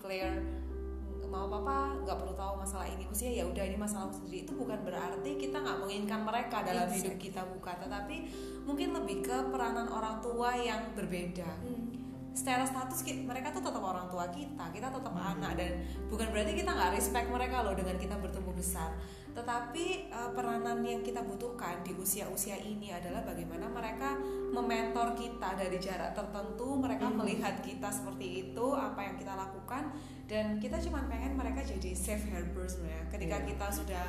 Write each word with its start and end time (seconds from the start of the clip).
declare 0.00 0.40
mau 1.30 1.46
papa 1.46 1.94
nggak 2.02 2.16
perlu 2.26 2.34
tahu 2.34 2.54
masalah 2.58 2.90
ini. 2.90 3.06
Maksudnya 3.06 3.32
ya 3.38 3.44
udah 3.46 3.62
ini 3.62 3.78
masalah 3.78 4.10
sendiri. 4.10 4.42
Itu 4.42 4.58
bukan 4.58 4.82
berarti 4.82 5.38
kita 5.38 5.62
nggak 5.62 5.78
menginginkan 5.78 6.26
mereka 6.26 6.66
dalam 6.66 6.90
hidup 6.90 7.14
kita 7.22 7.46
bukan. 7.46 7.76
Tetapi 7.86 8.16
mungkin 8.66 8.88
lebih 8.98 9.22
ke 9.22 9.36
peranan 9.52 9.86
orang 9.86 10.18
tua 10.18 10.58
yang 10.58 10.90
berbeda. 10.98 11.46
Secara 12.34 12.66
status 12.66 13.06
mereka 13.06 13.54
tuh 13.54 13.62
tetap 13.62 13.78
orang 13.78 14.10
tua 14.10 14.26
kita 14.30 14.70
kita 14.74 14.90
tetap 14.90 15.14
anak 15.14 15.54
dan 15.54 15.82
bukan 16.10 16.30
berarti 16.34 16.58
kita 16.58 16.70
nggak 16.74 16.98
respect 16.98 17.26
mereka 17.30 17.62
loh 17.62 17.78
dengan 17.78 17.94
kita 17.94 18.18
bertumbuh 18.18 18.54
besar. 18.56 18.90
Tetapi 19.30 20.10
eh, 20.10 20.30
peranan 20.34 20.82
yang 20.82 21.06
kita 21.06 21.22
butuhkan 21.22 21.86
di 21.86 21.94
usia-usia 21.94 22.58
ini 22.58 22.90
adalah 22.90 23.22
bagaimana 23.22 23.70
mereka 23.70 24.18
mementor 24.50 25.14
kita 25.14 25.54
dari 25.54 25.78
jarak 25.78 26.10
tertentu 26.12 26.74
mereka 26.74 27.06
melihat 27.08 27.62
kita 27.62 27.86
seperti 27.86 28.50
itu 28.50 28.66
apa 28.72 28.98
yang 29.00 29.14
kita 29.14 29.32
lakukan 29.32 29.94
dan 30.26 30.58
kita 30.58 30.78
cuma 30.78 31.06
pengen 31.06 31.34
mereka 31.34 31.62
jadi 31.62 31.90
safe 31.90 32.26
harbor 32.28 32.66
sebenarnya 32.66 33.06
ketika 33.08 33.36
Iya. 33.38 33.46
kita 33.50 33.66
sudah 33.70 34.06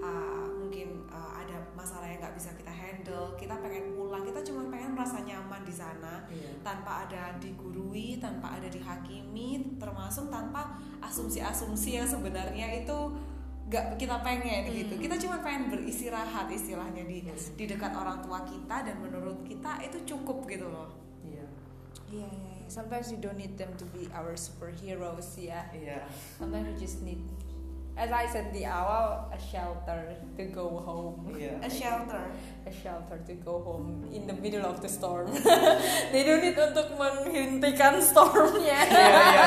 uh, 0.00 0.46
mungkin 0.56 1.04
uh, 1.08 1.32
ada 1.36 1.56
masalah 1.72 2.04
yang 2.04 2.20
nggak 2.20 2.36
bisa 2.36 2.52
kita 2.52 2.68
handle 2.68 3.32
kita 3.34 3.56
pengen 3.58 3.92
pulang 3.92 4.22
kita 4.22 4.40
cuma 4.44 4.68
pengen 4.68 4.92
merasa 4.92 5.20
nyaman 5.20 5.62
di 5.64 5.74
sana 5.74 6.24
Iya. 6.28 6.52
tanpa 6.60 7.08
ada 7.08 7.36
digurui 7.36 8.16
tanpa 8.16 8.60
ada 8.60 8.68
dihakimi 8.68 9.76
termasuk 9.76 10.28
tanpa 10.28 10.76
asumsi-asumsi 11.00 11.96
yang 11.96 12.08
sebenarnya 12.08 12.84
itu 12.84 12.98
nggak 13.72 13.96
kita 13.96 14.20
pengen 14.20 14.68
gitu 14.68 15.00
kita 15.00 15.16
cuma 15.16 15.40
pengen 15.40 15.72
beristirahat 15.72 16.44
istilahnya 16.52 17.08
di 17.08 17.24
Yes. 17.24 17.56
di 17.56 17.64
dekat 17.64 17.96
orang 17.96 18.20
tua 18.20 18.44
kita 18.44 18.84
dan 18.84 19.00
menurut 19.00 19.40
kita 19.48 19.80
itu 19.80 19.96
cukup 20.04 20.44
gitu 20.44 20.68
loh 20.68 20.92
Iya. 21.22 21.46
Iya, 22.12 22.28
iya, 22.28 22.52
iya. 22.60 22.66
Sometimes 22.68 23.08
you 23.08 23.16
don't 23.16 23.40
need 23.40 23.56
them 23.56 23.72
to 23.78 23.86
be 23.88 24.04
our 24.12 24.34
superheroes 24.34 25.38
ya. 25.38 25.64
Iya. 25.72 26.04
Sometimes 26.36 26.74
you 26.74 26.76
just 26.76 27.00
need, 27.00 27.22
as 27.94 28.08
I 28.08 28.24
said 28.24 28.50
di 28.50 28.64
awal, 28.64 29.28
a 29.28 29.36
shelter 29.36 30.00
to 30.32 30.44
go 30.48 30.78
home. 30.78 31.28
Iya. 31.30 31.60
a 31.60 31.68
shelter 31.68 32.24
A 32.62 32.70
shelter 32.70 33.18
to 33.20 33.34
go 33.38 33.60
home 33.60 34.06
in 34.08 34.24
the 34.24 34.32
middle 34.34 34.62
of 34.62 34.78
the 34.78 34.88
storm. 34.88 35.28
They 36.12 36.22
don't 36.22 36.40
need 36.40 36.54
untuk 36.54 36.94
menghentikan 36.94 37.98
stormnya. 37.98 38.80
Iya, 38.80 38.80
iya, 38.86 39.22
iya. 39.28 39.46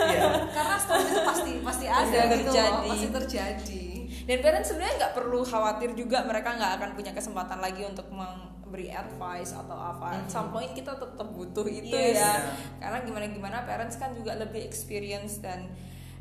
Iya. 0.00 0.24
karena 0.48 0.76
storm 0.76 1.04
itu 1.04 1.20
pasti 1.22 1.52
pasti 1.60 1.84
Pasti 1.86 2.16
ada 2.16 2.20
gitu 2.32 2.48
loh 2.48 2.52
terjadi. 2.52 2.88
pasti 2.88 3.08
terjadi 3.12 3.84
Dan 4.20 4.36
parents 4.40 4.68
sebenarnya 4.68 4.94
nggak 4.96 5.14
perlu 5.16 5.40
khawatir 5.42 5.90
juga 5.92 6.22
mereka 6.22 6.54
nggak 6.54 6.72
akan 6.76 6.90
punya 6.94 7.10
kesempatan 7.10 7.58
lagi 7.58 7.82
untuk 7.82 8.06
memberi 8.10 8.86
advice 8.88 9.50
atau 9.52 9.74
apa. 9.74 10.16
At 10.16 10.26
some 10.26 10.48
point 10.48 10.70
kita 10.70 10.94
tetap 10.94 11.28
butuh 11.28 11.66
itu 11.66 11.90
Yes. 11.90 12.14
ya. 12.14 12.24
Iya. 12.24 12.34
Karena 12.78 12.98
gimana 13.02 13.26
gimana 13.28 13.56
parents 13.62 13.94
kan 13.94 14.10
juga 14.12 14.34
lebih 14.34 14.62
experience 14.62 15.38
dan 15.38 15.70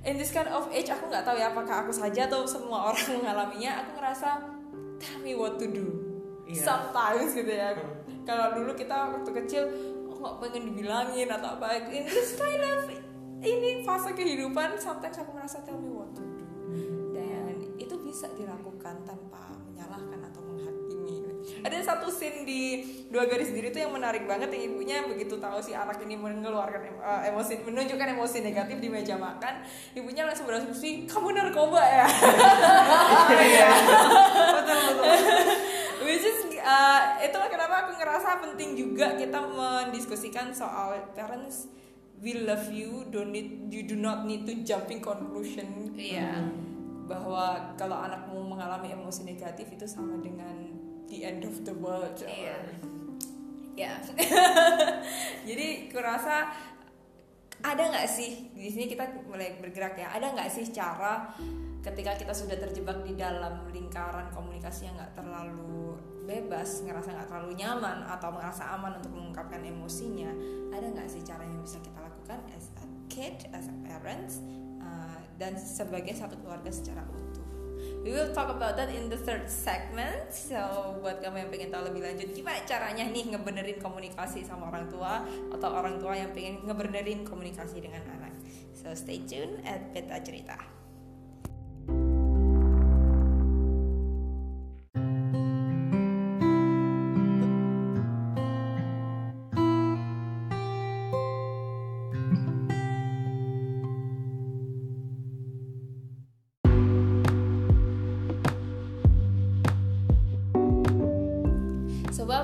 in 0.06 0.16
this 0.16 0.32
kind 0.32 0.48
of 0.48 0.72
age 0.72 0.88
aku 0.88 1.12
nggak 1.12 1.28
tahu 1.28 1.36
ya 1.36 1.52
apakah 1.52 1.84
aku 1.84 1.92
saja 1.92 2.28
atau 2.28 2.48
semua 2.48 2.94
orang 2.94 3.08
mengalaminya. 3.20 3.84
Aku 3.84 4.00
ngerasa 4.00 4.30
tell 5.00 5.20
me 5.24 5.36
what 5.36 5.60
to 5.60 5.68
do. 5.68 5.88
Iya. 6.48 6.64
Sometimes 6.64 7.36
gitu 7.36 7.52
ya. 7.52 7.76
Hmm. 7.76 8.24
Kalau 8.24 8.56
dulu 8.56 8.72
kita 8.74 9.20
waktu 9.20 9.32
kecil 9.44 9.64
oh, 10.08 10.16
nggak 10.18 10.36
pengen 10.42 10.64
dibilangin 10.74 11.28
atau 11.30 11.60
apa. 11.60 11.78
In 11.92 12.08
this 12.08 12.40
kind 12.40 12.64
of 12.64 12.88
ini 13.40 13.88
fase 13.88 14.12
kehidupan 14.12 14.76
sometimes 14.76 15.16
aku 15.16 15.32
merasa 15.32 15.64
tell 15.64 15.80
me 15.80 15.88
what 15.88 16.12
to 16.12 16.20
do 16.20 16.44
dan 17.16 17.56
itu 17.80 17.96
bisa 18.02 18.28
dilakukan 18.36 19.00
tanpa. 19.08 19.29
Ada 21.66 21.96
satu 21.96 22.08
scene 22.08 22.44
di 22.48 22.62
dua 23.10 23.26
garis 23.26 23.52
diri 23.52 23.70
itu 23.70 23.80
yang 23.82 23.92
menarik 23.92 24.24
banget 24.26 24.50
yang 24.54 24.74
ibunya 24.74 25.04
begitu 25.06 25.36
tahu 25.38 25.60
si 25.60 25.76
anak 25.76 26.00
ini 26.04 26.16
mengeluarkan 26.16 26.82
eh, 27.00 27.22
emosi 27.34 27.66
menunjukkan 27.68 28.08
emosi 28.16 28.38
negatif 28.44 28.78
di 28.80 28.90
meja 28.92 29.16
makan, 29.16 29.64
ibunya 29.96 30.24
langsung 30.24 30.48
berasumsi 30.48 31.10
kamu 31.10 31.36
narkoba 31.36 31.82
ya. 31.82 32.08
Iya. 33.30 33.70
Betul 34.60 34.78
betul. 34.94 35.16
Which 36.06 36.26
is 36.26 36.40
uh, 36.64 37.20
itulah 37.20 37.48
kenapa 37.52 37.88
aku 37.88 37.92
ngerasa 37.98 38.40
penting 38.44 38.78
juga 38.78 39.16
kita 39.18 39.40
mendiskusikan 39.42 40.54
soal 40.54 40.96
parents 41.18 41.68
we 42.20 42.36
love 42.44 42.68
you 42.72 43.08
don't 43.08 43.32
need 43.32 43.72
you 43.72 43.88
do 43.88 43.96
not 43.96 44.28
need 44.28 44.44
to 44.44 44.54
jumping 44.68 45.00
conclusion 45.00 45.92
Iya. 45.96 46.52
bahwa 47.10 47.74
kalau 47.74 47.98
anakmu 47.98 48.38
mengalami 48.46 48.94
emosi 48.94 49.26
negatif 49.26 49.72
itu 49.74 49.86
sama 49.90 50.20
dengan 50.22 50.69
the 51.10 51.26
end 51.26 51.42
of 51.44 51.66
the 51.66 51.76
world 51.76 52.16
Iya. 52.22 52.58
ya. 53.76 53.94
Jadi 55.50 55.90
kurasa 55.92 56.54
ada 57.60 57.84
nggak 57.92 58.08
sih 58.08 58.56
di 58.56 58.72
sini 58.72 58.88
kita 58.88 59.04
mulai 59.28 59.60
bergerak 59.60 60.00
ya 60.00 60.16
ada 60.16 60.32
nggak 60.32 60.48
sih 60.48 60.64
cara 60.72 61.28
ketika 61.84 62.16
kita 62.16 62.32
sudah 62.32 62.56
terjebak 62.56 63.04
di 63.04 63.20
dalam 63.20 63.68
lingkaran 63.72 64.32
komunikasi 64.32 64.88
yang 64.88 64.96
nggak 64.96 65.12
terlalu 65.16 66.00
bebas 66.24 66.86
ngerasa 66.88 67.16
nggak 67.16 67.28
terlalu 67.28 67.60
nyaman 67.60 68.08
atau 68.08 68.32
merasa 68.32 68.64
aman 68.76 69.00
untuk 69.04 69.12
mengungkapkan 69.12 69.60
emosinya 69.60 70.32
ada 70.72 70.88
nggak 70.88 71.08
sih 71.12 71.20
cara 71.24 71.44
yang 71.44 71.60
bisa 71.60 71.84
kita 71.84 72.00
lakukan 72.00 72.40
as 72.56 72.72
a 72.80 72.88
kid 73.12 73.36
as 73.52 73.68
a 73.68 73.76
parents 73.84 74.40
uh, 74.80 75.20
dan 75.36 75.60
sebagai 75.60 76.16
satu 76.16 76.40
keluarga 76.40 76.72
secara 76.72 77.04
utuh 77.12 77.29
We 78.00 78.16
will 78.16 78.32
talk 78.32 78.48
about 78.48 78.80
that 78.80 78.88
in 78.96 79.12
the 79.12 79.20
third 79.20 79.52
segment. 79.52 80.32
So 80.32 80.96
buat 81.04 81.20
kamu 81.20 81.44
yang 81.44 81.50
pengen 81.52 81.70
tahu 81.76 81.92
lebih 81.92 82.02
lanjut 82.08 82.32
gimana 82.32 82.64
caranya 82.64 83.04
nih 83.04 83.36
ngebenerin 83.36 83.80
komunikasi 83.84 84.48
sama 84.48 84.72
orang 84.72 84.88
tua 84.88 85.28
atau 85.52 85.70
orang 85.76 86.00
tua 86.00 86.16
yang 86.16 86.32
pengen 86.32 86.64
ngebenerin 86.64 87.28
komunikasi 87.28 87.84
dengan 87.84 88.08
anak. 88.08 88.32
So 88.72 88.96
stay 88.96 89.28
tune 89.28 89.60
at 89.68 89.92
Beta 89.92 90.24
Cerita. 90.24 90.79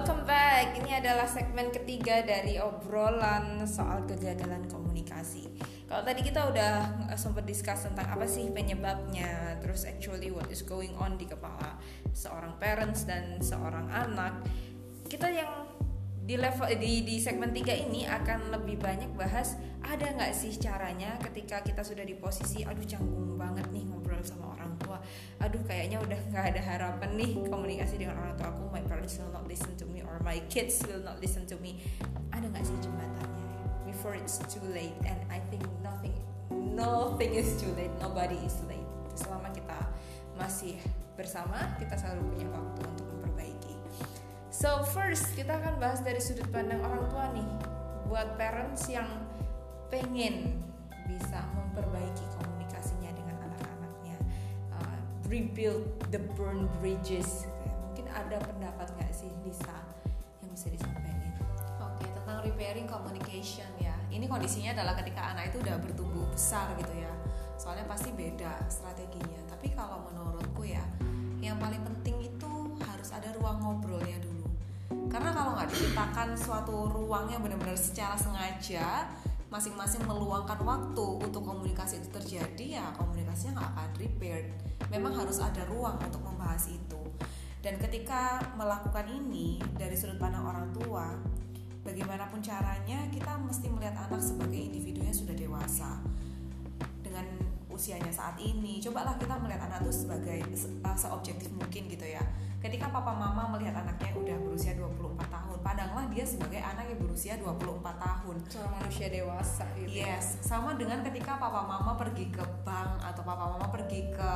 Welcome 0.06 0.30
back. 0.30 0.78
Ini 0.78 1.02
adalah 1.02 1.26
segmen 1.26 1.74
ketiga 1.74 2.22
dari 2.22 2.62
obrolan 2.62 3.66
soal 3.66 4.06
kegagalan 4.06 4.70
komunikasi. 4.70 5.50
Kalau 5.90 6.06
tadi 6.06 6.22
kita 6.22 6.46
udah 6.46 6.74
eh, 7.10 7.18
sempat 7.18 7.50
discuss 7.50 7.90
tentang 7.90 8.14
apa 8.14 8.30
sih 8.30 8.46
penyebabnya, 8.54 9.58
terus 9.66 9.82
actually 9.82 10.30
what 10.30 10.46
is 10.54 10.62
going 10.62 10.94
on 11.02 11.18
di 11.18 11.26
kepala 11.26 11.82
seorang 12.14 12.54
parents 12.62 13.10
dan 13.10 13.42
seorang 13.42 13.90
anak. 13.90 14.46
Kita 15.10 15.26
yang 15.26 15.74
di 16.22 16.38
level 16.38 16.70
di 16.78 17.02
di 17.02 17.18
segmen 17.18 17.50
3 17.50 17.66
ini 17.90 18.06
akan 18.06 18.54
lebih 18.54 18.78
banyak 18.78 19.10
bahas 19.18 19.58
ada 19.82 20.06
nggak 20.06 20.38
sih 20.38 20.54
caranya 20.62 21.18
ketika 21.18 21.66
kita 21.66 21.82
sudah 21.82 22.06
di 22.06 22.14
posisi 22.14 22.62
aduh 22.62 22.86
canggung 22.86 23.42
banget 23.42 23.66
nih 23.74 23.95
sama 24.26 24.58
orang 24.58 24.74
tua. 24.82 24.98
Aduh 25.40 25.62
kayaknya 25.70 26.02
udah 26.02 26.20
nggak 26.34 26.46
ada 26.58 26.62
harapan 26.66 27.10
nih 27.14 27.32
komunikasi 27.46 28.02
dengan 28.02 28.18
orang 28.20 28.34
tua 28.36 28.50
aku. 28.50 28.68
My 28.74 28.82
parents 28.84 29.16
will 29.22 29.32
not 29.32 29.46
listen 29.46 29.78
to 29.78 29.86
me 29.86 30.02
or 30.02 30.18
my 30.26 30.42
kids 30.50 30.82
will 30.90 31.06
not 31.06 31.22
listen 31.22 31.46
to 31.46 31.56
me. 31.62 31.86
Ada 32.34 32.50
nggak 32.50 32.66
sih 32.66 32.76
jembatannya? 32.82 33.46
Before 33.86 34.18
it's 34.18 34.42
too 34.50 34.66
late 34.74 34.98
and 35.06 35.22
I 35.30 35.40
think 35.54 35.64
nothing 35.86 36.18
nothing 36.76 37.38
is 37.38 37.56
too 37.62 37.72
late. 37.78 37.94
Nobody 38.02 38.36
is 38.44 38.58
late. 38.66 38.84
Selama 39.16 39.54
kita 39.54 39.80
masih 40.36 40.76
bersama 41.16 41.78
kita 41.80 41.96
selalu 41.96 42.28
punya 42.36 42.48
waktu 42.52 42.82
untuk 42.84 43.08
memperbaiki. 43.16 43.76
So 44.52 44.84
first 44.92 45.32
kita 45.38 45.56
akan 45.56 45.80
bahas 45.80 46.04
dari 46.04 46.20
sudut 46.20 46.50
pandang 46.52 46.84
orang 46.84 47.08
tua 47.08 47.32
nih. 47.32 47.48
Buat 48.12 48.36
parents 48.36 48.86
yang 48.92 49.08
pengen 49.88 50.60
bisa 51.06 51.40
memperbaiki 51.54 52.25
Rebuild 55.26 55.86
the 56.14 56.22
burned 56.38 56.70
bridges 56.80 57.50
Mungkin 57.90 58.06
ada 58.14 58.38
pendapat 58.44 58.94
nggak 58.94 59.12
sih 59.12 59.32
Lisa 59.42 59.78
yang 60.44 60.52
bisa 60.54 60.70
disampaikan 60.70 61.16
Oke, 61.82 62.06
tentang 62.12 62.44
repairing 62.44 62.88
communication 62.92 63.68
ya. 63.80 63.96
Ini 64.12 64.28
kondisinya 64.28 64.76
adalah 64.76 65.00
ketika 65.00 65.32
anak 65.32 65.52
itu 65.52 65.64
udah 65.64 65.80
bertumbuh 65.80 66.28
besar 66.28 66.76
gitu 66.76 66.92
ya. 66.92 67.12
Soalnya 67.56 67.88
pasti 67.88 68.12
beda 68.12 68.68
strateginya. 68.68 69.40
Tapi 69.48 69.72
kalau 69.72 70.04
menurutku 70.12 70.68
ya, 70.68 70.84
yang 71.40 71.56
paling 71.56 71.80
penting 71.84 72.20
itu 72.20 72.52
harus 72.84 73.10
ada 73.16 73.32
ruang 73.40 73.64
ngobrolnya 73.64 74.20
dulu. 74.20 74.48
Karena 75.08 75.32
kalau 75.32 75.56
nggak 75.56 75.72
diciptakan 75.72 76.36
suatu 76.36 76.92
ruang 76.92 77.32
yang 77.32 77.40
benar-benar 77.40 77.80
secara 77.80 78.20
sengaja, 78.20 79.08
masing-masing 79.56 80.04
meluangkan 80.04 80.60
waktu 80.68 81.08
untuk 81.24 81.48
komunikasi 81.48 82.04
itu 82.04 82.12
terjadi 82.12 82.84
ya 82.84 82.86
komunikasinya 83.00 83.56
nggak 83.56 83.70
akan 83.72 83.90
repaired. 83.96 84.48
Memang 84.92 85.16
harus 85.16 85.40
ada 85.40 85.64
ruang 85.72 85.96
untuk 86.04 86.20
membahas 86.28 86.68
itu. 86.68 87.00
Dan 87.64 87.80
ketika 87.80 88.44
melakukan 88.60 89.08
ini 89.08 89.64
dari 89.80 89.96
sudut 89.96 90.20
pandang 90.20 90.44
orang 90.44 90.76
tua 90.76 91.16
bagaimanapun 91.88 92.44
caranya 92.44 93.08
kita 93.08 93.40
mesti 93.40 93.72
melihat 93.72 93.96
anak 93.96 94.20
sebagai 94.20 94.60
individu 94.60 95.08
yang 95.08 95.16
sudah 95.16 95.34
dewasa. 95.40 96.04
Dengan 97.00 97.24
usianya 97.72 98.12
saat 98.12 98.36
ini 98.44 98.84
cobalah 98.84 99.16
kita 99.16 99.40
melihat 99.40 99.72
anak 99.72 99.88
itu 99.88 100.04
sebagai 100.04 100.44
se- 100.52 100.72
uh, 100.84 101.00
seobjektif 101.00 101.48
mungkin 101.56 101.88
gitu 101.88 102.04
ya. 102.04 102.22
Ketika 102.60 102.92
papa 102.92 103.16
mama 103.16 103.56
melihat 103.56 103.88
anaknya 103.88 104.12
udah 104.20 104.36
berusia 104.44 104.76
24 104.76 105.16
pandanglah 105.66 106.06
dia 106.14 106.22
sebagai 106.22 106.62
anak 106.62 106.86
yang 106.94 107.02
berusia 107.02 107.34
24 107.42 107.82
tahun. 107.98 108.36
Seorang 108.46 108.74
manusia 108.78 109.10
dewasa 109.10 109.66
gitu. 109.74 109.98
Yes, 109.98 110.38
sama 110.46 110.78
dengan 110.78 111.02
ketika 111.02 111.42
papa 111.42 111.66
mama 111.66 111.98
pergi 111.98 112.30
ke 112.30 112.46
bank 112.62 113.02
atau 113.02 113.26
papa 113.26 113.58
mama 113.58 113.74
pergi 113.74 114.14
ke 114.14 114.32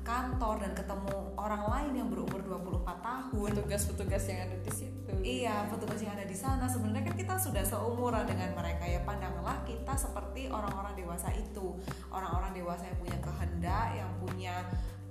kantor 0.00 0.64
dan 0.64 0.72
ketemu 0.72 1.36
orang 1.36 1.68
lain 1.68 1.92
yang 2.00 2.08
berumur 2.08 2.40
24 2.40 2.88
tahun. 3.04 3.50
petugas-petugas 3.52 4.24
yang 4.32 4.40
ada 4.48 4.56
di 4.64 4.72
situ. 4.72 5.12
Iya, 5.20 5.68
petugas 5.68 6.00
yang 6.00 6.16
ada 6.16 6.24
di 6.24 6.32
sana. 6.32 6.64
Sebenarnya 6.64 7.12
kan 7.12 7.14
kita 7.20 7.34
sudah 7.36 7.60
seumuran 7.60 8.24
dengan 8.24 8.56
mereka 8.56 8.88
ya 8.88 9.04
pandanglah 9.04 9.60
kita 9.68 9.92
seperti 9.92 10.48
orang-orang 10.48 10.96
dewasa 10.96 11.28
itu. 11.36 11.76
Orang-orang 12.08 12.56
dewasa 12.56 12.88
yang 12.88 12.96
punya 12.96 13.18
kehendak, 13.20 13.86
yang 13.92 14.10
punya 14.24 14.54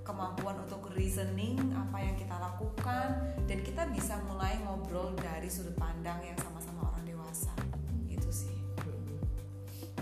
kemampuan 0.02 0.58
untuk 0.58 0.90
reasoning 0.98 1.54
apa 1.70 2.02
yang 2.02 2.18
kita 2.18 2.34
lakukan 2.34 3.31
kita 3.72 3.88
bisa 3.88 4.20
mulai 4.28 4.60
ngobrol 4.60 5.16
dari 5.16 5.48
sudut 5.48 5.72
pandang 5.74 6.20
yang 6.20 6.36
sama-sama 6.36 6.92
orang 6.92 7.08
dewasa. 7.08 7.48
Itu 8.04 8.28
sih. 8.28 8.52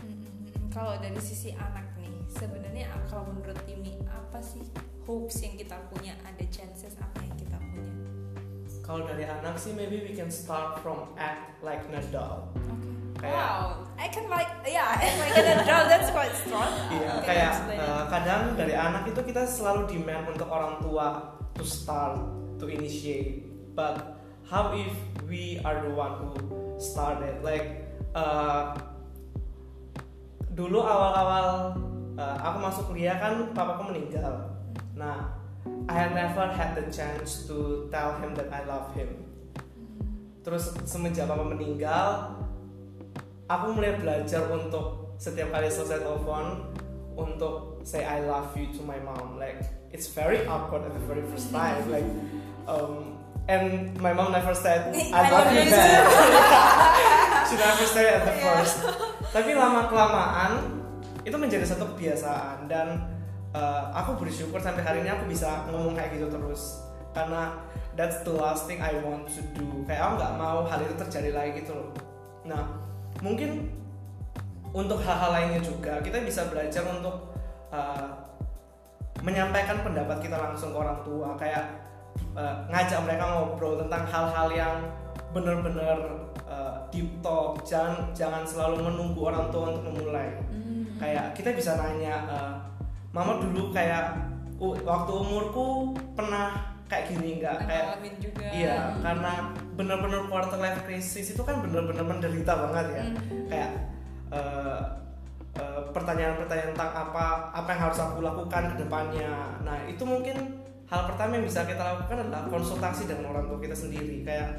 Mm-mm. 0.03 0.75
kalau 0.75 0.99
dari 0.99 1.23
sisi 1.23 1.55
anak 1.55 1.87
nih 1.95 2.11
sebenarnya 2.27 2.91
kalau 3.07 3.31
menurut 3.31 3.55
Timi 3.63 3.95
apa 4.07 4.43
sih 4.43 4.67
hopes 5.03 5.39
yang 5.39 5.55
kita 5.55 5.79
punya 5.87 6.19
ada 6.23 6.43
chances 6.47 6.99
apa 6.99 7.23
yang 7.23 7.35
kita 7.39 7.59
punya 7.59 7.95
Kalau 8.81 9.07
dari 9.07 9.23
anak 9.23 9.55
sih 9.55 9.71
maybe 9.71 10.03
we 10.03 10.15
can 10.15 10.31
start 10.31 10.79
from 10.79 11.15
act 11.15 11.59
like 11.61 11.83
an 11.87 11.99
adult. 11.99 12.51
oke 12.55 12.91
Kayak- 13.19 13.35
wow 13.35 13.87
I 13.95 14.07
can 14.09 14.27
like 14.27 14.51
yeah 14.63 14.95
I 14.95 15.11
like 15.21 15.35
an 15.37 15.49
adult 15.59 15.87
that's 15.87 16.11
quite 16.11 16.35
strong 16.35 16.71
Iya, 16.95 17.11
Can 17.13 17.15
you 17.15 17.27
kayak 17.27 17.53
eh, 17.71 18.03
kadang 18.09 18.43
dari 18.55 18.75
anak 18.75 19.07
itu 19.07 19.21
kita 19.23 19.43
selalu 19.47 19.87
demand 19.87 20.27
untuk 20.29 20.47
orang 20.47 20.79
tua 20.79 21.35
to 21.53 21.63
start, 21.63 22.19
to 22.57 22.67
initiate. 22.67 23.50
But 23.81 24.21
how 24.45 24.77
if 24.77 24.93
we 25.25 25.57
are 25.65 25.81
the 25.81 25.97
one 25.97 26.21
who 26.21 26.77
started? 26.77 27.41
Like 27.41 27.89
eh, 28.13 28.65
dulu 30.53 30.85
awal-awal 30.85 31.81
eh, 32.21 32.37
aku 32.45 32.57
masuk 32.61 32.85
kuliah 32.93 33.17
kan 33.17 33.57
papaku 33.57 33.89
meninggal. 33.89 34.53
Nah, 34.93 35.33
I 35.89 35.95
had 35.97 36.13
never 36.13 36.45
had 36.53 36.77
the 36.77 36.93
chance 36.93 37.49
to 37.49 37.89
tell 37.89 38.21
him 38.21 38.37
that 38.37 38.53
I 38.53 38.69
love 38.69 38.93
him. 38.93 39.25
Terus 40.45 40.77
semenjak 40.85 41.25
papa 41.25 41.49
meninggal, 41.49 42.37
aku 43.49 43.81
mulai 43.81 43.97
belajar 43.97 44.45
untuk 44.53 45.17
setiap 45.17 45.57
kali 45.57 45.73
selesai 45.73 46.05
telepon 46.05 46.69
untuk 47.17 47.81
say 47.89 48.05
I 48.05 48.29
love 48.29 48.53
you 48.61 48.69
to 48.77 48.85
my 48.85 49.01
mom. 49.01 49.41
Like 49.41 49.65
it's 49.89 50.13
very 50.13 50.45
awkward 50.45 50.85
at 50.85 50.93
the 50.93 51.05
very 51.09 51.25
first 51.33 51.49
time. 51.49 51.89
Like 51.89 52.09
um, 52.69 53.20
and 53.51 53.91
my 53.99 54.15
mom 54.15 54.31
never 54.31 54.55
said 54.55 54.95
I 55.19 55.27
love 55.27 55.51
you 55.51 55.67
back. 55.67 56.07
She 57.51 57.59
never 57.59 57.83
said 57.83 58.23
at 58.23 58.23
the 58.23 58.35
first. 58.39 58.79
Tapi 59.35 59.59
lama 59.59 59.91
kelamaan 59.91 60.71
itu 61.27 61.35
menjadi 61.35 61.67
satu 61.67 61.91
kebiasaan. 61.95 62.71
Dan 62.71 63.11
uh, 63.51 63.91
aku 63.91 64.23
bersyukur 64.23 64.63
sampai 64.63 64.87
hari 64.87 65.03
ini 65.03 65.11
aku 65.11 65.27
bisa 65.27 65.67
ngomong 65.67 65.99
kayak 65.99 66.15
gitu 66.15 66.31
terus. 66.31 66.79
Karena 67.11 67.59
that's 67.99 68.23
the 68.23 68.31
last 68.31 68.71
thing 68.71 68.79
I 68.79 68.95
want 69.03 69.27
to 69.35 69.43
do. 69.59 69.83
Kayak 69.83 70.07
aku 70.07 70.13
nggak 70.23 70.35
mau 70.39 70.63
hal 70.63 70.79
itu 70.87 70.95
terjadi 70.95 71.31
lagi 71.35 71.51
gitu 71.67 71.75
loh. 71.75 71.91
Nah 72.47 72.71
mungkin 73.19 73.67
untuk 74.71 75.03
hal-hal 75.03 75.35
lainnya 75.35 75.59
juga 75.67 75.99
kita 75.99 76.23
bisa 76.23 76.47
belajar 76.47 76.87
untuk 76.87 77.35
uh, 77.75 78.15
menyampaikan 79.27 79.83
pendapat 79.83 80.23
kita 80.23 80.39
langsung 80.39 80.71
ke 80.71 80.79
orang 80.79 81.03
tua. 81.03 81.35
Kayak 81.35 81.80
uh, 82.41 82.65
ngajak 82.73 83.05
mereka 83.05 83.25
ngobrol 83.29 83.77
tentang 83.77 84.09
hal-hal 84.09 84.49
yang 84.49 84.77
benar-benar 85.31 85.99
uh, 86.49 86.81
deep 86.89 87.21
talk 87.21 87.61
jangan 87.63 88.09
jangan 88.17 88.43
selalu 88.43 88.81
menunggu 88.81 89.29
orang 89.29 89.53
tua 89.53 89.77
untuk 89.77 89.93
memulai 89.93 90.33
Hmm. 90.51 90.89
kayak 90.97 91.37
kita 91.37 91.53
bisa 91.53 91.77
nanya 91.77 92.25
uh, 92.27 92.55
mama 93.13 93.37
dulu 93.39 93.69
kayak 93.71 94.17
"Uh, 94.57 94.73
waktu 94.83 95.13
umurku 95.13 95.93
pernah 96.17 96.71
kayak 96.91 97.07
gini 97.07 97.39
nggak 97.39 97.57
kayak 97.71 98.03
juga 98.19 98.47
Iya, 98.51 98.99
karena 98.99 99.55
bener-bener 99.79 100.27
quarter 100.27 100.59
life 100.59 100.83
crisis 100.83 101.31
itu 101.31 101.43
kan 101.47 101.63
bener-bener 101.63 102.03
menderita 102.03 102.51
banget 102.67 102.87
ya. 102.99 103.05
Hmm. 103.07 103.47
Kayak 103.47 103.71
eh, 104.35 104.81
eh, 105.55 105.81
pertanyaan-pertanyaan 105.95 106.75
tentang 106.75 106.91
apa 106.91 107.25
apa 107.55 107.69
yang 107.71 107.81
harus 107.87 107.99
aku 108.03 108.19
lakukan 108.21 108.75
ke 108.75 108.77
depannya. 108.83 109.31
Nah, 109.63 109.79
itu 109.87 110.03
mungkin 110.03 110.59
hal 110.91 111.07
pertama 111.07 111.39
yang 111.39 111.47
bisa 111.47 111.63
kita 111.63 111.79
lakukan 111.79 112.27
adalah 112.27 112.51
konsultasi 112.51 113.07
dengan 113.07 113.31
orang 113.31 113.47
tua 113.47 113.59
kita 113.63 113.77
sendiri. 113.79 114.27
Kayak 114.27 114.51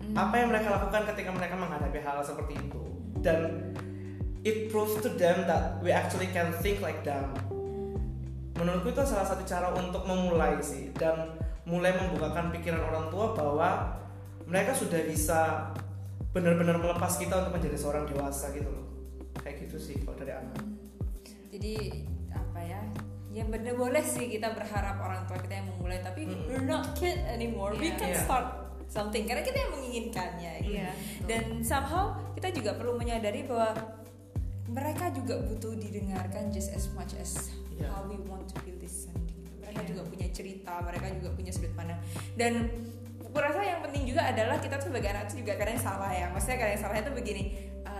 Hmm. 0.00 0.16
apa 0.16 0.32
yang 0.40 0.48
mereka 0.48 0.72
lakukan 0.72 1.02
ketika 1.12 1.28
mereka 1.28 1.54
menghadapi 1.54 2.00
hal 2.00 2.24
seperti 2.24 2.56
itu. 2.56 2.82
Dan 3.20 3.68
it 4.40 4.72
proves 4.72 4.96
to 4.96 5.12
them 5.12 5.44
that 5.44 5.76
we 5.84 5.92
actually 5.92 6.32
can 6.32 6.48
think 6.64 6.80
like 6.80 7.04
them. 7.04 7.36
Menurutku 8.56 8.92
itu 8.92 9.02
salah 9.04 9.28
satu 9.28 9.44
cara 9.44 9.72
untuk 9.76 10.08
memulai 10.08 10.56
sih 10.60 10.88
dan 10.96 11.36
mulai 11.68 11.92
membukakan 11.92 12.48
pikiran 12.48 12.80
orang 12.80 13.12
tua 13.12 13.36
bahwa 13.36 13.70
mereka 14.48 14.72
sudah 14.72 15.04
bisa 15.04 15.68
benar-benar 16.32 16.80
melepas 16.80 17.20
kita 17.20 17.36
untuk 17.44 17.60
menjadi 17.60 17.76
seorang 17.76 18.08
dewasa 18.08 18.48
gitu 18.56 18.72
loh. 18.72 18.86
Kayak 19.36 19.68
gitu 19.68 19.76
sih 19.76 19.96
kalau 20.00 20.16
dari 20.16 20.32
anak. 20.32 20.56
jadi 21.50 22.06
ya 23.30 23.36
ya 23.36 23.44
bener 23.46 23.74
boleh 23.74 24.02
sih 24.02 24.26
kita 24.28 24.50
berharap 24.50 24.98
orang 24.98 25.22
tua 25.24 25.38
kita 25.38 25.54
yang 25.54 25.66
memulai 25.68 25.98
tapi 25.98 26.26
Mm-mm. 26.26 26.46
we're 26.46 26.60
not 26.60 26.90
kid 26.92 27.14
anymore 27.24 27.70
we 27.72 27.86
Iya. 27.86 27.96
can 27.96 28.10
Iya. 28.10 28.20
start 28.20 28.46
something 28.86 29.22
karena 29.22 29.40
kita 29.40 29.54
yang 29.56 29.72
menginginkannya 29.72 30.52
gitu. 30.60 30.74
Iya. 30.76 30.90
dan 31.24 31.42
somehow 31.60 32.04
kita 32.32 32.50
juga 32.50 32.74
perlu 32.74 32.94
menyadari 32.94 33.46
bahwa 33.46 33.70
mereka 34.66 35.10
juga 35.10 35.38
butuh 35.40 35.74
didengarkan 35.74 36.50
just 36.50 36.70
as 36.70 36.90
much 36.90 37.14
as 37.14 37.54
Iya. 37.70 37.86
how 37.88 38.02
we 38.04 38.18
want 38.20 38.46
to 38.46 38.58
be 38.60 38.74
listened 38.76 39.22
gitu. 39.26 39.50
mereka 39.56 39.80
Iya. 39.80 39.88
juga 39.88 40.02
punya 40.04 40.26
cerita 40.28 40.72
mereka 40.80 41.06
juga 41.12 41.28
punya 41.30 41.50
sudut 41.50 41.72
pandang 41.72 42.02
dan 42.34 42.52
aku 43.20 43.38
rasa 43.38 43.62
yang 43.62 43.78
penting 43.80 44.02
juga 44.04 44.26
adalah 44.26 44.58
kita 44.58 44.74
tuh 44.74 44.90
sebagai 44.90 45.06
anak 45.08 45.30
tuh 45.30 45.38
juga 45.38 45.54
kadang 45.54 45.78
salah 45.78 46.10
ya 46.10 46.26
maksudnya 46.28 46.58
kadang 46.58 46.78
salah 46.80 46.98
itu 46.98 47.14
begini 47.14 47.42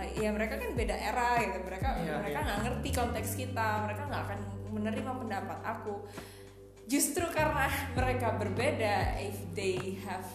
uh, 0.01 0.09
ya 0.11 0.29
mereka 0.29 0.57
kan 0.57 0.73
beda 0.73 0.95
era 0.95 1.37
gitu 1.39 1.61
mereka 1.61 1.87
Iya, 1.95 2.13
mereka 2.17 2.33
iya. 2.33 2.45
nggak 2.45 2.59
ngerti 2.65 2.89
konteks 2.91 3.29
kita 3.35 3.67
mereka 3.85 4.01
nggak 4.05 4.21
akan 4.25 4.39
menerima 4.71 5.11
pendapat 5.15 5.59
aku 5.61 5.93
justru 6.85 7.23
karena 7.29 7.65
mereka 7.93 8.35
berbeda 8.35 8.95
if 9.17 9.37
they 9.53 9.95
have 10.01 10.25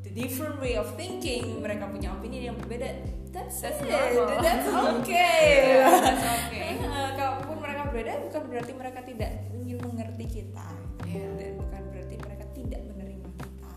the 0.00 0.12
different 0.12 0.60
way 0.60 0.76
of 0.76 0.86
thinking 0.94 1.58
mereka 1.58 1.88
punya 1.88 2.12
opini 2.12 2.44
yang 2.44 2.54
berbeda 2.54 2.86
that's, 3.32 3.58
That's 3.58 3.80
it. 3.80 3.90
normal. 3.90 4.38
that's 4.38 4.68
okay 4.94 5.74
Iya, 5.74 5.86
that's 5.90 6.26
okay. 6.44 6.78
Eh, 6.78 7.10
kalaupun 7.18 7.56
mereka 7.58 7.80
berbeda 7.88 8.12
bukan 8.22 8.42
berarti 8.46 8.72
mereka 8.72 9.00
tidak 9.02 9.30
ingin 9.50 9.78
mengerti 9.80 10.24
kita 10.30 10.66
Iya. 11.02 11.28
dan 11.34 11.52
bukan 11.56 11.82
berarti 11.90 12.14
mereka 12.16 12.44
tidak 12.52 12.80
menerima 12.84 13.28
kita 13.34 13.72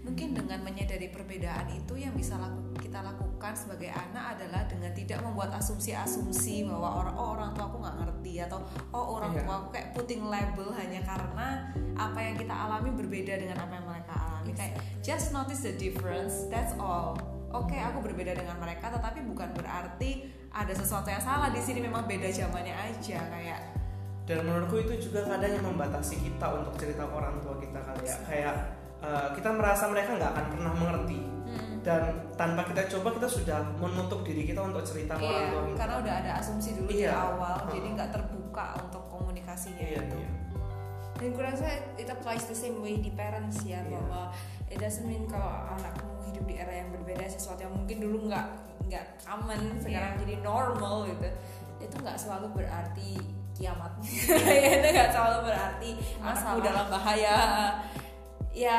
Mungkin 0.00 0.28
dengan 0.32 0.58
menyadari 0.62 1.08
perbedaan 1.08 1.66
itu 1.70 1.94
yang 1.96 2.14
bisa 2.14 2.34
laku- 2.34 2.69
kita 2.90 3.06
lakukan 3.06 3.54
sebagai 3.54 3.86
anak 3.94 4.34
adalah 4.34 4.66
dengan 4.66 4.90
tidak 4.90 5.22
membuat 5.22 5.54
asumsi-asumsi 5.62 6.66
bahwa 6.66 7.06
orang 7.06 7.14
oh 7.14 7.28
orang 7.38 7.50
tua 7.54 7.70
aku 7.70 7.78
nggak 7.86 7.96
ngerti 8.02 8.32
atau 8.42 8.58
oh 8.90 9.14
orang 9.14 9.30
Iya. 9.30 9.46
tua 9.46 9.54
aku 9.62 9.68
kayak 9.70 9.88
putting 9.94 10.26
label 10.26 10.74
hanya 10.74 10.98
karena 11.06 11.70
apa 11.94 12.18
yang 12.18 12.34
kita 12.34 12.50
alami 12.50 12.90
berbeda 12.90 13.38
dengan 13.38 13.62
apa 13.62 13.78
yang 13.78 13.86
mereka 13.86 14.12
alami 14.18 14.50
kayak 14.58 14.74
just 15.06 15.30
notice 15.30 15.62
the 15.62 15.70
difference 15.78 16.50
that's 16.50 16.74
all. 16.82 17.14
Oke, 17.54 17.78
aku 17.78 18.02
berbeda 18.02 18.34
dengan 18.34 18.58
mereka, 18.62 18.94
tetapi 18.94 19.26
bukan 19.26 19.50
berarti 19.54 20.26
ada 20.50 20.70
sesuatu 20.70 21.10
yang 21.10 21.18
salah 21.18 21.50
di 21.50 21.58
sini. 21.58 21.82
Memang 21.82 22.06
beda 22.06 22.30
zamannya 22.30 22.70
aja, 22.70 23.26
kayak 23.26 23.74
Dan 24.22 24.46
menurutku 24.46 24.78
itu 24.78 25.10
juga 25.10 25.26
kadang 25.26 25.58
yang 25.58 25.66
membatasi 25.66 26.22
kita 26.22 26.46
untuk 26.46 26.78
cerita 26.78 27.06
ke 27.06 27.14
orang 27.14 27.42
tua 27.42 27.58
kita 27.58 27.82
kali 27.82 28.06
ya. 28.06 28.16
Kayak 28.22 28.54
eh, 29.02 29.28
kita 29.34 29.50
merasa 29.50 29.90
mereka 29.90 30.14
nggak 30.14 30.30
akan 30.30 30.46
pernah 30.54 30.72
mengerti 30.78 31.39
dan 31.80 32.02
tanpa 32.34 32.62
kita 32.64 32.84
coba 32.90 33.08
kita 33.14 33.24
sudah 33.26 33.58
menutup 33.74 34.20
diri 34.20 34.44
kita 34.44 34.60
untuk 34.60 34.82
cerita 34.82 35.14
ke 35.14 35.22
orang 35.22 35.32
Iya, 35.38 35.48
tua 35.48 35.62
kita. 35.64 35.76
karena 35.78 35.94
udah 35.98 36.14
ada 36.16 36.30
asumsi 36.36 36.68
dulu 36.74 36.88
di 36.88 37.00
Iya. 37.00 37.12
awal, 37.16 37.56
Heeh. 37.56 37.72
jadi 37.72 37.86
nggak 37.94 38.10
terbuka 38.10 38.66
untuk 38.78 39.02
komunikasinya 39.08 39.80
Iya, 39.80 40.00
itu. 40.02 40.18
iya. 40.18 40.30
dan 41.12 41.28
gue 41.30 41.44
rasa 41.44 41.66
it 41.94 42.08
applies 42.08 42.44
the 42.44 42.54
same 42.54 42.80
way 42.80 42.96
di 42.96 43.08
parents 43.10 43.60
ya 43.62 43.80
Iya. 43.80 43.92
bahwa 43.94 44.32
it 44.66 44.76
doesn't 44.76 45.04
mean 45.04 45.24
kalau 45.24 45.48
anakmu 45.70 46.16
hidup 46.24 46.44
di 46.44 46.56
era 46.56 46.72
yang 46.74 46.88
berbeda 46.90 47.24
sesuatu 47.26 47.60
yang 47.60 47.72
mungkin 47.72 47.96
dulu 47.98 48.24
nggak 48.26 48.46
nggak 48.86 49.04
common 49.20 49.60
sekarang 49.78 50.16
Iya. 50.16 50.20
jadi 50.20 50.34
normal 50.40 50.94
gitu 51.06 51.28
itu 51.78 51.94
nggak 51.94 52.16
selalu 52.16 52.46
berarti 52.54 53.10
kiamat 53.52 53.92
itu 54.76 54.88
nggak 54.90 55.10
selalu 55.10 55.38
berarti 55.46 55.90
anakmu 56.18 56.24
Masalah. 56.24 56.64
dalam 56.64 56.86
bahaya 56.88 57.36
ya 58.50 58.78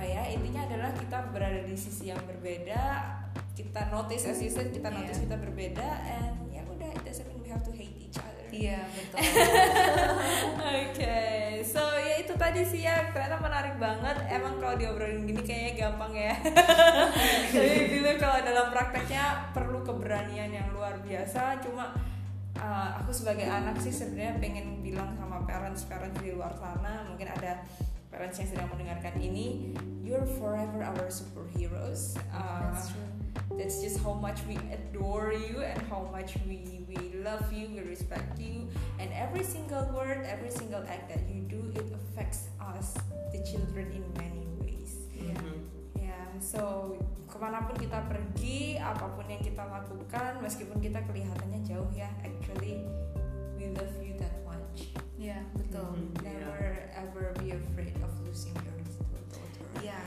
apa 0.00 0.08
ya 0.08 0.32
intinya 0.32 0.64
adalah 0.64 0.96
kita 0.96 1.28
berada 1.28 1.60
di 1.60 1.76
sisi 1.76 2.08
yang 2.08 2.24
berbeda 2.24 3.04
kita 3.52 3.92
notice 3.92 4.32
as 4.32 4.40
you 4.40 4.48
said 4.48 4.72
kita 4.72 4.88
notice 4.88 5.20
Iya. 5.20 5.28
kita 5.28 5.36
berbeda 5.36 5.88
and 6.08 6.40
ya 6.48 6.64
udah 6.72 6.88
it 6.88 7.04
doesn't 7.04 7.28
mean 7.28 7.36
we 7.44 7.52
have 7.52 7.60
to 7.60 7.68
hate 7.68 7.92
each 8.00 8.16
other 8.16 8.48
iya 8.48 8.80
betul 8.96 9.20
Oke, 10.80 11.20
so 11.68 11.84
ya 12.00 12.16
itu 12.16 12.32
tadi 12.32 12.64
sih 12.64 12.88
ya 12.88 13.12
ternyata 13.12 13.36
menarik 13.44 13.76
banget. 13.76 14.16
Emang 14.32 14.56
kalau 14.56 14.78
diobrolin 14.80 15.28
gini 15.28 15.42
kayaknya 15.44 15.72
gampang 15.76 16.12
ya. 16.14 16.34
Tapi 17.52 17.80
bila 17.90 18.12
kalau 18.16 18.38
dalam 18.40 18.66
prakteknya 18.70 19.50
perlu 19.50 19.82
keberanian 19.82 20.50
yang 20.52 20.68
luar 20.70 21.00
biasa. 21.02 21.58
Cuma 21.64 21.90
uh, 22.56 22.88
aku 23.02 23.10
sebagai 23.10 23.48
anak 23.50 23.76
sih 23.82 23.90
sebenarnya 23.90 24.38
pengen 24.38 24.80
bilang 24.80 25.10
sama 25.18 25.42
parents 25.44 25.84
parents 25.90 26.20
di 26.22 26.32
luar 26.32 26.54
sana, 26.54 27.02
mungkin 27.08 27.28
ada 27.32 27.66
parents 28.10 28.36
yang 28.38 28.48
sedang 28.50 28.68
mendengarkan 28.68 29.14
ini, 29.16 29.74
you're 30.02 30.26
forever 30.42 30.82
our 30.82 31.08
superheroes. 31.08 32.18
Uh, 32.34 32.70
That's 32.74 32.90
true. 32.90 33.06
that's 33.54 33.78
just 33.78 34.02
how 34.02 34.14
much 34.14 34.42
we 34.50 34.58
adore 34.74 35.30
you 35.30 35.62
and 35.62 35.78
how 35.86 36.02
much 36.10 36.34
we 36.46 36.82
we 36.90 36.98
love 37.22 37.46
you 37.54 37.70
we 37.70 37.78
respect 37.86 38.38
you 38.38 38.66
and 38.98 39.06
every 39.14 39.42
single 39.46 39.86
word 39.94 40.22
every 40.26 40.50
single 40.50 40.82
act 40.90 41.06
that 41.10 41.22
you 41.30 41.46
do 41.46 41.62
it 41.78 41.86
affects 41.94 42.50
us 42.74 42.94
the 43.30 43.38
children 43.46 43.86
in 43.94 44.02
many 44.18 44.42
ways 44.58 45.06
Mhm. 45.14 45.62
ya 45.94 46.14
so 46.42 46.94
ke 47.30 47.36
mana 47.38 47.62
pun 47.70 47.78
kita 47.78 48.02
pergi 48.10 48.78
apa 48.82 49.06
pun 49.14 49.26
yang 49.30 49.42
kita 49.42 49.62
lakukan 49.62 50.42
meskipun 50.42 50.78
kita 50.82 50.98
kelihatannya 51.06 51.60
jauh 51.62 51.90
ya 51.94 52.10
actually 52.26 52.82
we 53.54 53.70
love 53.78 53.94
you 54.02 54.14
that 54.18 54.39
much 55.20 55.28
iya 55.28 55.38
betul 55.52 55.92
Mhm. 55.92 56.24
never 56.24 56.64
ever 56.96 57.24
be 57.36 57.52
afraid 57.52 57.92
of 58.00 58.08
losing 58.24 58.56
your 58.56 58.72
daughter 59.28 59.60
Iya, 59.80 60.00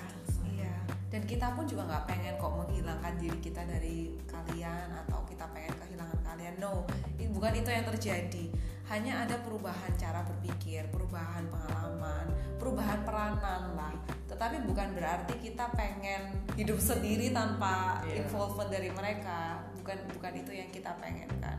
iya. 0.50 0.74
Dan 1.08 1.24
kita 1.24 1.53
pun 1.53 1.70
juga 1.70 1.86
nggak 1.86 2.05
pengen 2.10 2.34
kok 2.36 2.51
menghilangkan 2.51 3.13
diri 3.15 3.38
kita 3.38 3.62
dari 3.63 4.17
kalian 4.25 4.89
atau 5.05 5.22
kita 5.24 5.46
pengen 5.53 5.74
kehilangan 5.77 6.20
kalian. 6.22 6.53
No, 6.58 6.84
bukan 7.32 7.53
itu 7.53 7.70
yang 7.70 7.86
terjadi. 7.86 8.46
Hanya 8.84 9.24
ada 9.24 9.39
perubahan 9.39 9.93
cara 9.96 10.22
berpikir, 10.22 10.89
perubahan 10.91 11.46
pengalaman, 11.48 12.27
perubahan 12.58 13.01
peranan 13.01 13.74
lah. 13.74 13.93
Tetapi 14.27 14.65
bukan 14.65 14.93
berarti 14.93 15.34
kita 15.39 15.72
pengen 15.74 16.34
hidup 16.53 16.77
sendiri 16.77 17.32
tanpa 17.32 18.01
Iya. 18.03 18.25
involvement 18.25 18.70
dari 18.70 18.89
mereka. 18.91 19.63
Bukan 19.79 19.98
bukan 20.13 20.34
itu 20.36 20.51
yang 20.51 20.70
kita 20.70 20.91
pengen 21.00 21.29
kan. 21.39 21.58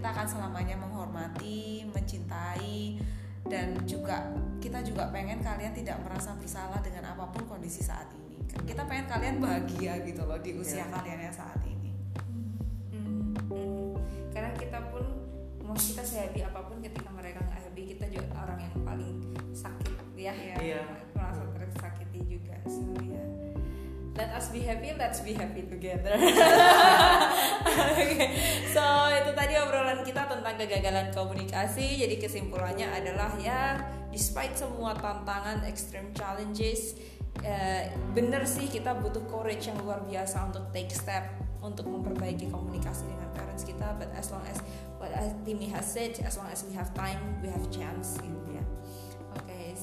Kita 0.00 0.16
akan 0.16 0.24
selamanya 0.32 0.80
menghormati, 0.80 1.84
mencintai 1.92 2.96
dan 3.44 3.76
juga 3.84 4.32
kita 4.56 4.80
juga 4.80 5.12
pengen 5.12 5.44
kalian 5.44 5.76
tidak 5.76 6.00
merasa 6.00 6.32
bersalah 6.40 6.80
dengan 6.80 7.12
apa 7.12 7.28
pun 7.28 7.44
kondisi 7.44 7.84
saat 7.84 8.08
ini. 8.16 8.40
Kita 8.64 8.88
pengen 8.88 9.12
kalian 9.12 9.44
bahagia 9.44 10.00
gitu 10.00 10.24
loh 10.24 10.40
di 10.40 10.56
usia 10.56 10.88
Iya. 10.88 10.96
kalian 10.96 11.20
yang 11.28 11.36
saat 11.36 11.60
ini. 11.68 11.92
Hmm, 12.96 13.36
hmm. 13.52 13.92
karena 14.32 14.50
kita 14.56 14.88
pun 14.88 15.04
mau 15.60 15.76
kita 15.76 16.00
sehappy 16.00 16.48
apa 16.48 16.60
pun 16.64 16.80
ketika 16.80 17.12
mereka 17.12 17.44
nggak 17.44 17.60
happy 17.60 17.82
kita 17.92 18.08
juga 18.08 18.40
orang 18.40 18.56
yang 18.56 18.74
paling 18.80 19.16
sakit 19.52 20.00
ya 20.16 20.32
Iya. 20.32 20.56
Iya. 20.64 20.82
merasa 21.12 21.44
tersakiti 21.52 22.40
juga 22.40 22.56
so 22.64 22.88
ya 23.04 23.20
let 24.20 24.36
us 24.36 24.52
be 24.52 24.60
happy 24.60 24.92
let's 25.00 25.24
be 25.24 25.32
happy 25.32 25.64
together. 25.64 26.12
Oke, 27.88 28.28
so 28.68 28.84
itu 29.08 29.32
tadi 29.32 29.56
obrolan 29.56 30.04
kita 30.04 30.28
tentang 30.28 30.60
kegagalan 30.60 31.08
komunikasi. 31.08 32.04
Jadi 32.04 32.20
kesimpulannya 32.20 32.92
adalah 32.92 33.32
ya 33.40 33.80
despite 34.12 34.52
semua 34.60 34.92
tantangan 34.92 35.64
extreme 35.64 36.12
challenges 36.12 37.00
eh, 37.40 37.88
bener 38.12 38.44
sih 38.44 38.68
kita 38.68 38.92
butuh 39.00 39.24
courage 39.24 39.72
yang 39.72 39.80
luar 39.80 40.04
biasa 40.04 40.52
untuk 40.52 40.68
take 40.76 40.92
step 40.92 41.24
untuk 41.64 41.88
memperbaiki 41.88 42.52
komunikasi 42.52 43.08
dengan 43.08 43.32
parents 43.32 43.64
kita. 43.64 43.96
But 43.96 44.12
as 44.12 44.28
long 44.28 44.44
as 44.44 44.60
what 45.00 45.16
Timmy 45.48 45.72
has 45.72 45.88
said 45.88 46.20
as 46.20 46.36
long 46.36 46.52
as 46.52 46.60
we 46.68 46.76
have 46.76 46.92
time 46.92 47.40
we 47.40 47.48
have 47.48 47.64
chance 47.72 48.20
gitu 48.20 48.49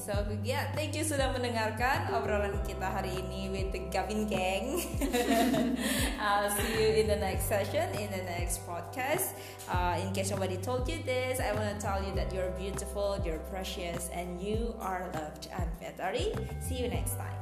so 0.08 0.24
ya 0.40 0.64
thank 0.72 0.96
you 0.96 1.04
sudah 1.04 1.28
mendengarkan 1.36 2.08
obrolan 2.16 2.56
kita 2.64 2.88
hari 2.88 3.12
ini 3.12 3.52
with 3.52 3.68
the 3.76 3.84
Gavin 3.92 4.24
Gang. 4.24 4.80
I'll 6.24 6.48
see 6.48 6.72
you 6.80 7.04
in 7.04 7.12
the 7.12 7.20
next 7.20 7.44
session, 7.44 7.92
in 7.92 8.08
the 8.08 8.24
next 8.24 8.64
podcast. 8.64 9.36
Uh, 9.68 10.00
in 10.00 10.16
case 10.16 10.32
nobody 10.32 10.56
told 10.56 10.88
you 10.88 11.04
this, 11.04 11.44
I 11.44 11.52
want 11.52 11.68
to 11.68 11.76
tell 11.76 12.00
you 12.00 12.16
that 12.16 12.32
you're 12.32 12.56
beautiful, 12.56 13.20
you're 13.20 13.44
precious, 13.52 14.08
and 14.16 14.40
you 14.40 14.72
are 14.80 15.12
loved. 15.12 15.52
I'm 15.52 15.68
Betari. 15.76 16.32
See 16.64 16.80
you 16.80 16.88
next 16.88 17.20
time. 17.20 17.37